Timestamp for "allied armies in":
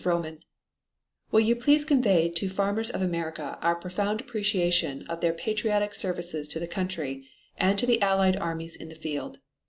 8.01-8.89